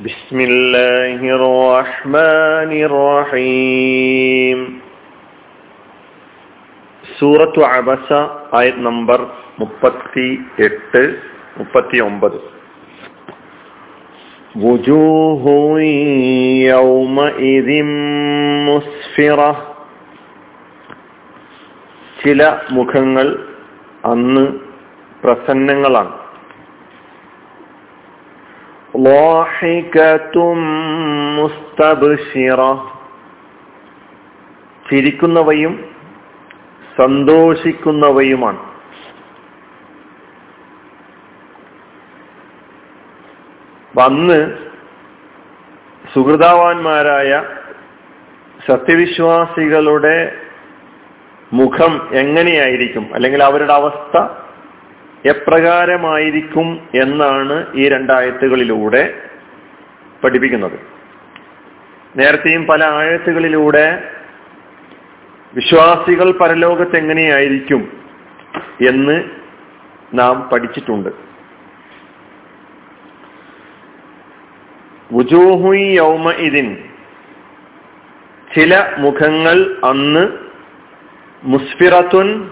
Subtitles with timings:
[0.00, 4.58] بسم الله الرحمن الرحيم
[7.04, 8.08] സൂറത്തു അബസ
[8.58, 9.20] ആയത് നമ്പർ
[9.58, 10.26] മുപ്പത്തി
[10.58, 11.02] എട്ട്
[11.58, 12.38] മുപ്പത്തി ഒമ്പത്
[14.58, 15.44] وجوه
[16.70, 17.70] يومئذ
[18.68, 19.50] مسفرة
[22.18, 23.26] ചില മുഖങ്ങൾ
[24.04, 24.44] അന്ന്
[25.22, 26.14] പ്രസന്നങ്ങളാണ്
[34.89, 35.95] ചിരിക്കുന്നവയും
[36.97, 38.69] സന്തോഷിക്കുന്നവയുമാണ്.
[43.97, 44.57] വന്ന്
[46.15, 47.43] സുഹൃതാവാന്മാരായ
[48.67, 50.37] സത്യവിശ്വാസികളുടെ
[51.53, 53.09] മുഖം എങ്ങനെയായിരിക്കും?
[53.15, 54.38] അല്ലെങ്കിൽ അവരുടെ അവസ്ഥ
[55.25, 59.21] എപ്രകാരമായിരിക്കും എന്നാണ് ഈ രണ്ടായത്തുകളിലൂടെ
[60.23, 60.79] പഠിപ്പിക്കുന്നത്.
[62.15, 64.11] നേരത്തെയും പല ആഴത്തുകളിലൂടെ
[65.53, 68.01] വിശ്വാസികൾ പരലോകത്ത് എങ്ങനെയായിരിക്കും
[68.87, 69.23] എന്ന്
[70.13, 71.09] നാം പഠിച്ചിട്ടുണ്ട്.
[76.31, 76.77] ഇതിൻ
[78.55, 80.27] ചില മുഖങ്ങൾ അന്ന്
[81.43, 82.51] മുസ്ഫിറത്തുൻ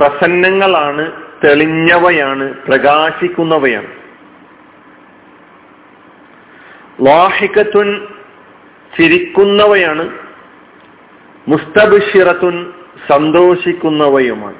[0.00, 3.86] പ്രസന്നങ്ങളാണ് തെളിഞ്ഞവയാണ് പ്രകാശിക്കുന്നവയാണ്.
[7.06, 8.06] ലാഹിക്കത്തുൻ
[8.98, 10.18] ചിരിക്കുന്നവയാണ്
[11.48, 12.72] മുസ്തബിഷിറത്തുൻ
[13.08, 14.58] സന്തോഷിക്കുന്നവയുമാണ്.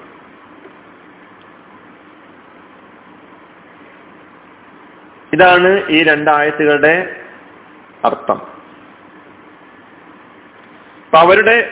[5.32, 7.16] ഇതാണ് ഈ രണ്ടായത്തുകളുടെ
[8.04, 8.40] അർത്ഥം.
[11.16, 11.70] അവരുടെ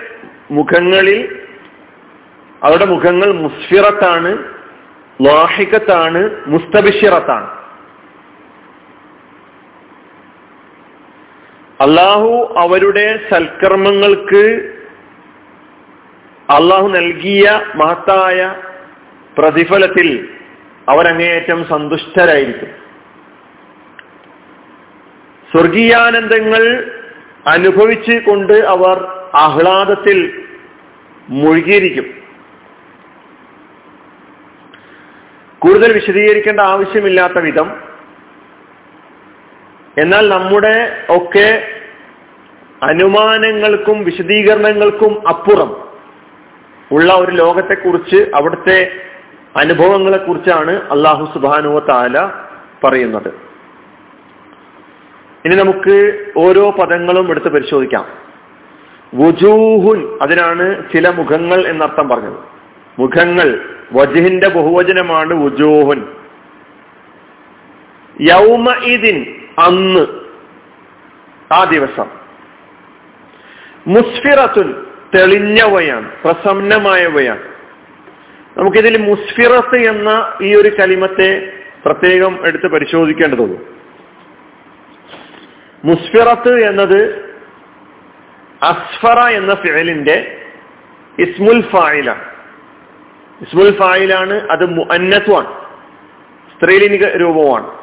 [0.51, 1.38] മുഖങ്ങളിൽ
[2.65, 4.39] അവരുടെ മുഖങ്ങൾ മുസ്ഫിറത്താണ്
[5.23, 7.59] ലാഹിക്കത്താണ് മുസ്തബിഷിറത്താണ്.
[11.81, 14.75] അള്ളാഹു അവരുടെ സൽക്കർമ്മങ്ങൾക്ക്
[16.51, 18.55] അള്ളാഹു നൽകിയ മഹത്തായ
[19.39, 20.29] പ്രതിഫലത്തിൽ
[20.89, 22.69] അവരങ്ങേയറ്റം സന്തുഷ്ടരായിരിക്കും.
[25.53, 26.93] സ്വർഗീയാനന്ദങ്ങൾ
[27.47, 29.03] അനുഭവിച്ചു കൊണ്ട് അവർ
[29.35, 30.47] ആഹ്ലാദത്തിൽ
[31.29, 32.18] മുഴുകിയിരിക്കും.
[35.59, 37.81] കൂടുതൽ വിശദീകരിക്കേണ്ട ആവശ്യമില്ലാത്ത വിധം.
[39.99, 41.75] എന്നാൽ നമ്മുടെ ഒക്കെ
[42.83, 45.89] അനുമാനങ്ങൾക്കും വിശദീകരണങ്ങൾക്കും അപ്പുറം
[46.93, 48.93] ഉള്ള ഒരു ലോകത്തെക്കുറിച്ച് അവിടുത്തെ
[49.57, 52.31] അനുഭവങ്ങളെക്കുറിച്ചാണ് അള്ളാഹു സുബാനുവ താല
[52.85, 53.29] പറയുന്നത്.
[55.45, 58.07] ഇനി നമുക്ക് ഓരോ പദങ്ങളും എടുത്ത് പരിശോധിക്കാം.
[59.15, 62.39] വുജൂഹുൻ അതിനാണ് ചില മുഖങ്ങൾ എന്നർത്ഥം പറഞ്ഞത്.
[62.99, 66.17] മുഖങ്ങൾ വജുഹിന്റെ ബഹുവചനമാണ് വുജൂഹുൻ.
[68.21, 70.07] യൗമ ഇതിൻ അന്ന്
[71.55, 72.11] ആ ദിവസം.
[73.87, 77.43] മുസ്ഫിറത്തുൻ തെളിഞ്ഞവയാണ് പ്രസന്നമായവയാണ്.
[78.59, 81.53] നമുക്കിതിൽ മുസ്ഫിറത്ത് എന്ന ഈ ഒരു കലിമത്തെ
[81.85, 83.59] പ്രത്യേകം എടുത്ത് പരിശോധിക്കേണ്ടതുള്ളൂ.
[85.85, 87.29] മുസ്ഫിറത്ത് എന്നത്
[88.63, 90.43] അസ്ഫറ എന്ന ഫിഴലിന്റെ
[91.19, 92.28] ഇസ്മുൽ ഫായിലാണ്.
[93.43, 95.69] ഇസ്മുൽ ഫായിലാണ് അത് അന്നത്വാണ്
[96.55, 97.79] സ്ത്രീലിംഗ രൂപമാണ്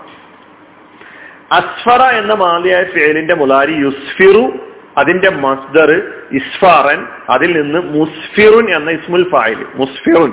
[1.51, 4.51] അസ്ഫറ എന്ന മാതിയായ ഫേലിന്റെ മുലാരി യുസ്ഫിറു
[4.97, 10.31] അതിന്റെ മസ്ദർ ഇസ്ഫാറൻ അതിൽ നിന്ന് മുസ്ഫിറുൻ എന്ന ഇസ്മുൽ ഫായിൽ മുസ്ഫിറുൻ.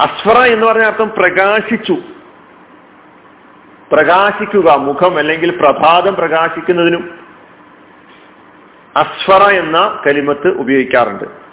[0.00, 1.96] അസ്ഫറ എന്ന് പറഞ്ഞ അർത്ഥം പ്രകാശിച്ചു.
[3.92, 7.18] പ്രകാശിക്കുക മുഖം അല്ലെങ്കിൽ പ്രഭാതം പ്രകാശിക്കുന്നതിനും.
[8.96, 11.45] അസ്ഫറ എന്ന കലിമത്ത് ഉപയോഗിക്കാറുണ്ട്.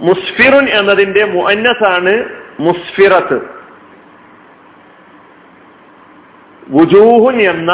[0.00, 2.24] മുസ്ഫിറുൻ എന്നതിന്റെ മുഅന്നസാണ്
[2.60, 3.54] മുസ്ഫിറത്ത്.
[6.70, 7.70] വുജൂഹുൻ എന്ന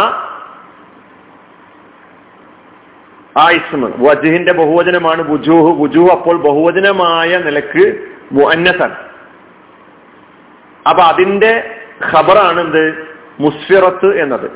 [3.39, 5.79] ആയിസ്മ വജുഹിന്റെ ബഹുവചനമാണ് വുജൂഹ്.
[5.79, 8.97] വുജൂഹ് അപ്പോൾ ബഹുവചനമായ നിലയ്ക്ക് മുഅന്നസാണ്.
[10.89, 11.79] അപ്പൊ അതിന്റെ
[12.13, 13.11] ഖബറാണ് എന്ത്?
[13.41, 14.51] മുസ്ഫിറത്ത് എന്നത്.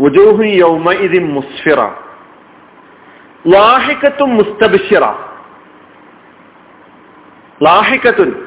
[0.00, 2.09] വുജൂഹു യൗമ ഇതി മുസ്ഫിറ.
[3.46, 5.04] ലാഹിക്കത്തും മുസ്തബിഷിറ.
[7.62, 8.46] ലാഹിക്കത്തുൻ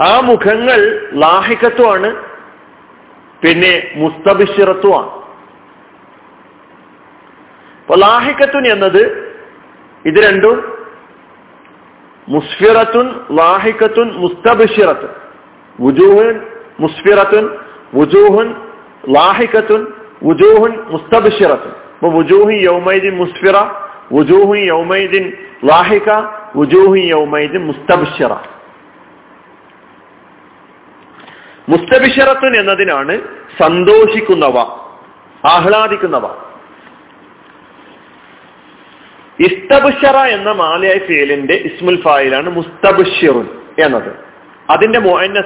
[0.00, 2.24] ആ മുഖങ്ങൾ ലാഹിക്കത്തുമാണ്
[3.42, 5.10] പിന്നെ മുസ്തബിഷിറത്തുമാണ്
[7.80, 9.32] അപ്പൊ ലാഹിക്കത്തുൻ എന്നത്
[10.04, 10.78] ഇത് രണ്ടും
[12.28, 15.08] മുസ്ഫിറത്തുൻ ലാഹിക്കത്തുൻ മുസ്തബിഷിറത്തുൻ.
[15.80, 16.50] വുജൂഹുൻ
[16.80, 17.58] മുസ്ഫിറത്തുൻ
[17.94, 18.54] വുജൂഹുൻ
[19.08, 19.86] ലാഹിക്കത്തുൻ
[20.24, 21.91] വുജൂഹുൻ മുസ്തബിഷിറത്തുൻ.
[22.04, 22.54] വുജൂഹി
[31.68, 33.20] മുസ്തബിഷറത്തുൻ എന്നതിനാണ്
[33.62, 34.56] സന്തോഷിക്കുന്നവ
[35.44, 36.26] ആഹ്ലാദിക്കുന്നവ.
[39.40, 43.48] ഇസ്തബുഷറ എന്ന മാലയായ ഫേലിന്റെ ഇസ്മുൽ ഫായിലാണ് മുസ്തബുഷിറുൻ
[43.84, 44.32] എന്നത്.
[44.70, 44.98] അതിന്റെ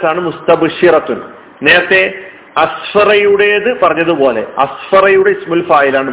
[0.06, 1.22] ആണ് മുസ്തബുഷിറത്തുൻ
[1.62, 2.25] നേരത്തെ
[2.58, 6.10] അസ്ഫറയുടേത് പറഞ്ഞതുപോലെ അസ്ഫറയുടെ ഇസ്മുൽ ഫായിലാണ്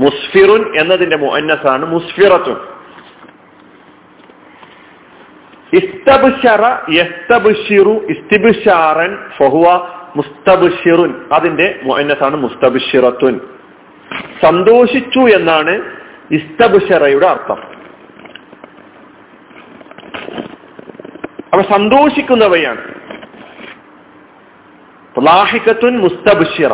[0.00, 2.56] മുസ്ഫിറുൻ എന്നതിന്റെ മുഅന്നസാണ് മുസ്ഫിറത്തുൻ.
[11.32, 13.40] അതിന്റെ മുഅന്നസാണ് മുസ്തബിഷിറത്തുൻ
[14.42, 15.80] സന്തോഷിച്ചു എന്നാണ്
[16.30, 17.58] ഇസ്തബുഷറയുടെ അർത്ഥം.
[21.52, 22.95] അപ്പൊ സന്തോഷിക്കുന്നവയാണ്.
[25.22, 26.72] ലാഹിക്കത്തുൻ മുസ്തബിഷിറ.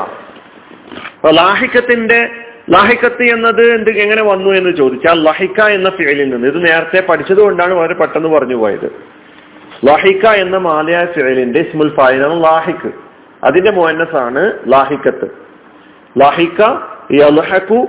[1.15, 2.29] അപ്പൊ ലാഹിക്കത്തിന്റെ
[2.71, 6.49] ലാഹിക്കത്ത് എന്നത് എന്ത് എങ്ങനെ വന്നു എന്ന് ചോദിച്ചാൽ ലഹിക്ക എന്ന ഫിയലിൽ നിന്ന്.
[6.49, 8.89] ഇത് നേരത്തെ പഠിച്ചത് കൊണ്ടാണ് വളരെ പെട്ടെന്ന് പറഞ്ഞു പോയത്.
[9.85, 12.91] ലഹിക്ക എന്ന മാലയായ ഫിയലിന്റെ ഇസ്മുൽ ഫായിലാണ് ലാഹിക്ക്
[13.45, 14.43] അതിന്റെ മോനസാണ്
[14.73, 15.29] ലാഹിക്കത്ത്
[16.21, 16.61] ലാഹിക്ക
[17.13, 17.89] യൽഹക്കു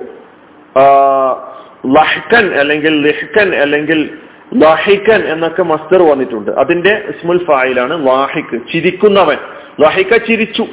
[1.88, 4.18] ലഹ്കൻ അല്ലെങ്കിൽ ലിഹ്കൻ അല്ലെങ്കിൽ
[4.54, 6.52] ലാഹിക്കൻ എന്നൊക്കെ മസ്തർ വന്നിട്ടുണ്ട്.
[6.52, 9.38] അതിന്റെ ഇസ്മുൽ ഫായിലാണ് ലാഹിക്ക് ചിരിക്കുന്നവൻ.
[9.82, 10.66] ലാഹിക്ക ചിരിച്ചു.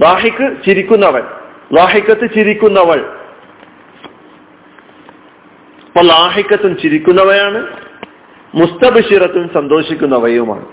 [0.00, 1.22] ലാഹിക്ക് ചിരിക്കുന്നവൻ
[1.72, 3.18] ലാഹിക്കത്ത് ചിരിക്കുന്നവൾ.
[5.86, 7.66] അപ്പൊ ലാഹിക്കത്തും ചിരിക്കുന്നവയാണ്.
[8.54, 10.66] മുസ്തബിഷിറത്തും സന്തോഷിക്കുന്നവയുമാണ്.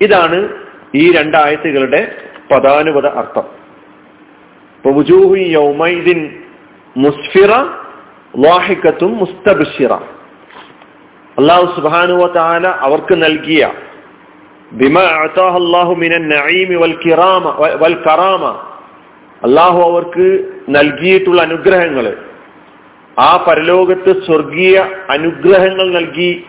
[0.00, 0.48] ഇതാണ്
[0.94, 3.44] ഈ രണ്ടായത്തുകളുടെ പദാനുപത അർത്ഥം.
[6.96, 7.48] മുസ്ഫിറ
[8.38, 9.92] ലാഹിക്കത്തും മുസ്തബിഷിറ.
[11.38, 13.72] അള്ളാഹു സുബാനുവ താല അവർക്ക് നൽകിയ
[19.44, 22.16] അള്ളാഹു അവർക്ക് നൽകിയിട്ടുള്ള അനുഗ്രഹങ്ങൾ
[23.20, 26.44] ആ പരലോകത്ത് സ്വർഗീയ അനുഗ്രഹങ്ങൾ നൽകി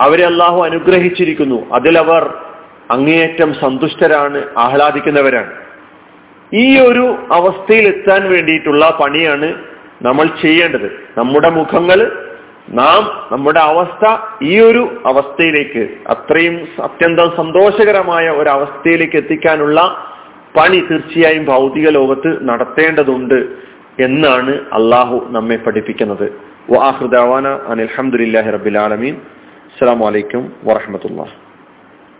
[0.00, 1.70] അവരെ അള്ളാഹു അനുഗ്രഹിച്ചിരിക്കുന്നു.
[1.72, 2.34] അതിലവർ
[2.90, 5.52] അങ്ങേയറ്റം സന്തുഷ്ടരാണ് ആഹ്ലാദിക്കുന്നവരാണ്.
[6.54, 9.54] ഈ ഒരു അവസ്ഥയിൽ എത്താൻ വേണ്ടിയിട്ടുള്ള പണിയാണ്
[10.02, 11.00] നമ്മൾ ചെയ്യേണ്ടത്.
[11.16, 12.23] നമ്മുടെ മുഖങ്ങൾ
[12.68, 14.04] നാം നമ്മുടെ അവസ്ഥ
[14.42, 19.80] ഈ ഒരു അവസ്ഥയിലേക്ക് അത്രയും അത്യന്തം സന്തോഷകരമായ ഒരു അവസ്ഥയിലേക്ക് എത്തിക്കാനുള്ള
[20.56, 23.38] പണി തീർച്ചയായും ഭൗതിക ലോകത്ത് നടത്തേണ്ടതുണ്ട്
[23.98, 26.26] എന്നാണ് അള്ളാഹു നമ്മെ പഠിപ്പിക്കുന്നത്.
[26.70, 29.16] വാഹൃദാവാന അനിൽഹമുല്ലാഹി റബിലാലമീൻ
[29.72, 31.43] അസ്സാം വലൈക്കും വറഹമത്തുള്ള